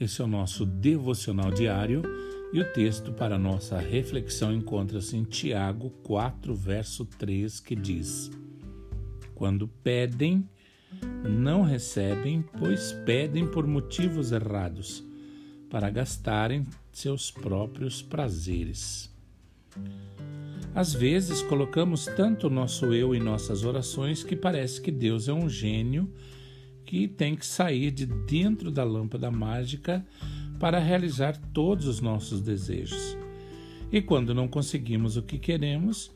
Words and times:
Esse 0.00 0.22
é 0.22 0.24
o 0.24 0.26
nosso 0.26 0.64
devocional 0.64 1.50
diário 1.50 2.02
e 2.50 2.58
o 2.58 2.72
texto 2.72 3.12
para 3.12 3.38
nossa 3.38 3.78
reflexão 3.78 4.54
encontra-se 4.54 5.14
em 5.14 5.22
Tiago 5.22 5.90
4, 6.02 6.54
verso 6.54 7.04
3, 7.04 7.60
que 7.60 7.76
diz: 7.76 8.30
Quando 9.34 9.68
pedem, 9.68 10.48
não 11.28 11.60
recebem, 11.60 12.42
pois 12.58 12.92
pedem 13.04 13.46
por 13.46 13.66
motivos 13.66 14.32
errados, 14.32 15.04
para 15.68 15.90
gastarem 15.90 16.66
seus 16.90 17.30
próprios 17.30 18.00
prazeres. 18.00 19.14
Às 20.74 20.94
vezes 20.94 21.42
colocamos 21.42 22.06
tanto 22.06 22.46
o 22.46 22.50
nosso 22.50 22.94
eu 22.94 23.14
em 23.14 23.20
nossas 23.20 23.62
orações 23.62 24.24
que 24.24 24.34
parece 24.34 24.80
que 24.80 24.90
Deus 24.90 25.28
é 25.28 25.34
um 25.34 25.50
gênio 25.50 26.10
que 26.84 27.08
tem 27.08 27.34
que 27.34 27.46
sair 27.46 27.90
de 27.90 28.06
dentro 28.06 28.70
da 28.70 28.84
lâmpada 28.84 29.30
mágica 29.30 30.04
para 30.58 30.78
realizar 30.78 31.36
todos 31.52 31.86
os 31.86 32.00
nossos 32.00 32.40
desejos. 32.40 33.16
E 33.90 34.00
quando 34.00 34.34
não 34.34 34.48
conseguimos 34.48 35.16
o 35.16 35.22
que 35.22 35.38
queremos, 35.38 36.10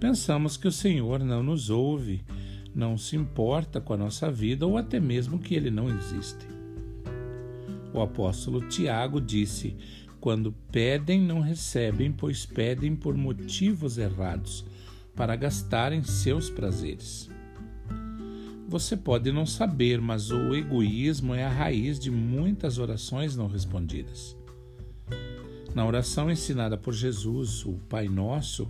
pensamos 0.00 0.56
que 0.56 0.68
o 0.68 0.72
Senhor 0.72 1.20
não 1.20 1.42
nos 1.42 1.68
ouve, 1.68 2.24
não 2.74 2.96
se 2.96 3.16
importa 3.16 3.80
com 3.80 3.92
a 3.92 3.96
nossa 3.96 4.30
vida 4.30 4.66
ou 4.66 4.76
até 4.76 5.00
mesmo 5.00 5.38
que 5.38 5.54
ele 5.54 5.70
não 5.70 5.88
existe. 5.88 6.46
O 7.92 8.00
apóstolo 8.00 8.60
Tiago 8.68 9.20
disse: 9.20 9.76
Quando 10.20 10.52
pedem, 10.70 11.20
não 11.20 11.40
recebem, 11.40 12.12
pois 12.12 12.46
pedem 12.46 12.94
por 12.94 13.16
motivos 13.16 13.98
errados, 13.98 14.64
para 15.14 15.34
gastarem 15.34 16.02
seus 16.02 16.48
prazeres. 16.48 17.28
Você 18.68 18.98
pode 18.98 19.32
não 19.32 19.46
saber, 19.46 19.98
mas 19.98 20.30
o 20.30 20.54
egoísmo 20.54 21.34
é 21.34 21.42
a 21.42 21.48
raiz 21.48 21.98
de 21.98 22.10
muitas 22.10 22.76
orações 22.76 23.34
não 23.34 23.46
respondidas. 23.46 24.36
Na 25.74 25.86
oração 25.86 26.30
ensinada 26.30 26.76
por 26.76 26.92
Jesus, 26.92 27.64
o 27.64 27.78
Pai 27.88 28.08
Nosso, 28.08 28.68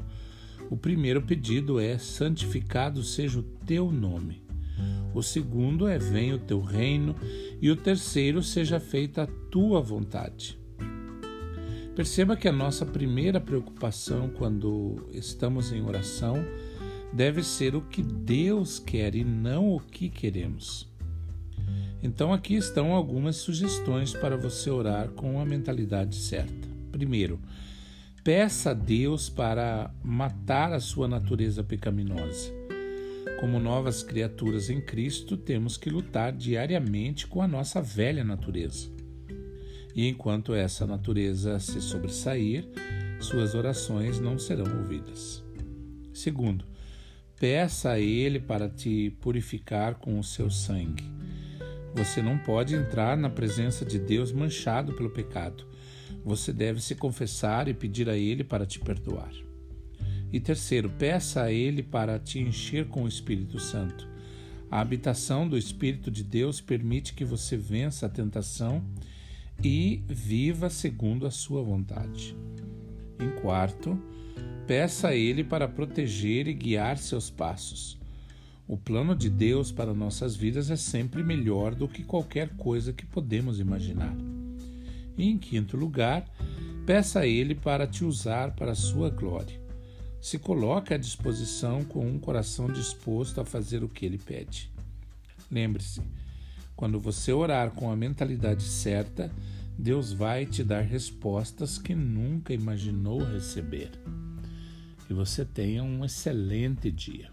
o 0.70 0.76
primeiro 0.76 1.22
pedido 1.22 1.80
é: 1.80 1.98
santificado 1.98 3.02
seja 3.02 3.40
o 3.40 3.42
teu 3.42 3.90
nome. 3.90 4.40
O 5.12 5.20
segundo 5.20 5.88
é: 5.88 5.98
venha 5.98 6.36
o 6.36 6.38
teu 6.38 6.60
reino. 6.60 7.16
E 7.60 7.68
o 7.68 7.74
terceiro, 7.74 8.40
seja 8.40 8.78
feita 8.78 9.24
a 9.24 9.26
tua 9.50 9.80
vontade. 9.80 10.56
Perceba 11.96 12.36
que 12.36 12.46
a 12.46 12.52
nossa 12.52 12.86
primeira 12.86 13.40
preocupação 13.40 14.28
quando 14.28 15.08
estamos 15.10 15.72
em 15.72 15.82
oração 15.82 16.36
deve 17.12 17.42
ser 17.42 17.74
o 17.74 17.82
que 17.82 18.02
Deus 18.02 18.78
quer 18.78 19.14
e 19.14 19.24
não 19.24 19.74
o 19.74 19.80
que 19.80 20.08
queremos. 20.08 20.88
Então, 22.02 22.32
aqui 22.32 22.54
estão 22.54 22.92
algumas 22.92 23.36
sugestões 23.36 24.12
para 24.12 24.36
você 24.36 24.70
orar 24.70 25.08
com 25.10 25.40
a 25.40 25.44
mentalidade 25.44 26.14
certa. 26.16 26.68
Primeiro, 26.92 27.40
peça 28.22 28.70
a 28.70 28.74
Deus 28.74 29.28
para 29.28 29.92
matar 30.02 30.72
a 30.72 30.80
sua 30.80 31.08
natureza 31.08 31.64
pecaminosa. 31.64 32.52
Como 33.40 33.58
novas 33.58 34.02
criaturas 34.02 34.70
em 34.70 34.80
Cristo, 34.80 35.36
temos 35.36 35.76
que 35.76 35.90
lutar 35.90 36.32
diariamente 36.32 37.26
com 37.26 37.40
a 37.40 37.48
nossa 37.48 37.80
velha 37.80 38.24
natureza. 38.24 38.88
E 39.94 40.06
enquanto 40.08 40.54
essa 40.54 40.86
natureza 40.86 41.58
se 41.58 41.80
sobressair, 41.80 42.68
suas 43.20 43.54
orações 43.54 44.20
não 44.20 44.38
serão 44.38 44.78
ouvidas. 44.78 45.42
Segundo, 46.12 46.64
Peça 47.38 47.90
a 47.92 48.00
Ele 48.00 48.40
para 48.40 48.68
te 48.68 49.10
purificar 49.20 49.94
com 49.94 50.18
o 50.18 50.24
seu 50.24 50.50
sangue. 50.50 51.04
Você 51.94 52.20
não 52.20 52.36
pode 52.36 52.74
entrar 52.74 53.16
na 53.16 53.30
presença 53.30 53.84
de 53.84 53.96
Deus 53.96 54.32
manchado 54.32 54.92
pelo 54.92 55.10
pecado. 55.10 55.64
Você 56.24 56.52
deve 56.52 56.80
se 56.80 56.96
confessar 56.96 57.68
e 57.68 57.74
pedir 57.74 58.08
a 58.08 58.16
Ele 58.16 58.42
para 58.42 58.66
te 58.66 58.80
perdoar. 58.80 59.32
E 60.32 60.40
terceiro, 60.40 60.90
peça 60.90 61.44
a 61.44 61.52
Ele 61.52 61.82
para 61.82 62.18
te 62.18 62.40
encher 62.40 62.88
com 62.88 63.04
o 63.04 63.08
Espírito 63.08 63.60
Santo. 63.60 64.08
A 64.70 64.80
habitação 64.80 65.48
do 65.48 65.56
Espírito 65.56 66.10
de 66.10 66.24
Deus 66.24 66.60
permite 66.60 67.14
que 67.14 67.24
você 67.24 67.56
vença 67.56 68.06
a 68.06 68.10
tentação 68.10 68.84
e 69.62 70.02
viva 70.06 70.68
segundo 70.68 71.26
a 71.26 71.30
sua 71.30 71.62
vontade. 71.62 72.36
Em 73.18 73.30
quarto, 73.40 73.98
Peça 74.68 75.08
a 75.08 75.14
Ele 75.14 75.42
para 75.42 75.66
proteger 75.66 76.46
e 76.46 76.52
guiar 76.52 76.98
seus 76.98 77.30
passos. 77.30 77.98
O 78.66 78.76
plano 78.76 79.16
de 79.16 79.30
Deus 79.30 79.72
para 79.72 79.94
nossas 79.94 80.36
vidas 80.36 80.70
é 80.70 80.76
sempre 80.76 81.22
melhor 81.22 81.74
do 81.74 81.88
que 81.88 82.04
qualquer 82.04 82.50
coisa 82.50 82.92
que 82.92 83.06
podemos 83.06 83.58
imaginar. 83.60 84.14
E 85.16 85.26
em 85.26 85.38
quinto 85.38 85.74
lugar, 85.74 86.28
peça 86.84 87.20
a 87.20 87.26
Ele 87.26 87.54
para 87.54 87.86
te 87.86 88.04
usar 88.04 88.54
para 88.54 88.72
a 88.72 88.74
sua 88.74 89.08
glória. 89.08 89.58
Se 90.20 90.38
coloque 90.38 90.92
à 90.92 90.98
disposição 90.98 91.82
com 91.82 92.06
um 92.06 92.18
coração 92.18 92.70
disposto 92.70 93.40
a 93.40 93.46
fazer 93.46 93.82
o 93.82 93.88
que 93.88 94.04
Ele 94.04 94.18
pede. 94.18 94.70
Lembre-se, 95.50 96.02
quando 96.76 97.00
você 97.00 97.32
orar 97.32 97.70
com 97.70 97.90
a 97.90 97.96
mentalidade 97.96 98.64
certa, 98.64 99.32
Deus 99.78 100.12
vai 100.12 100.44
te 100.44 100.62
dar 100.62 100.82
respostas 100.82 101.78
que 101.78 101.94
nunca 101.94 102.52
imaginou 102.52 103.24
receber 103.24 103.92
que 105.08 105.14
você 105.14 105.42
tenha 105.42 105.82
um 105.82 106.04
excelente 106.04 106.90
dia. 106.90 107.30